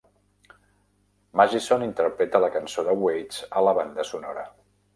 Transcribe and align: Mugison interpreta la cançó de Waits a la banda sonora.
Mugison 1.41 1.85
interpreta 1.89 2.43
la 2.45 2.51
cançó 2.57 2.87
de 2.89 2.97
Waits 3.05 3.41
a 3.61 3.65
la 3.69 3.77
banda 3.83 4.11
sonora. 4.15 4.51